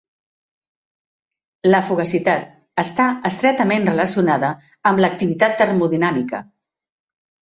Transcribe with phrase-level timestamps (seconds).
[1.73, 2.47] La fugacitat
[2.83, 4.49] està estretament relacionada
[4.93, 6.41] amb l'activitat termodinàmica.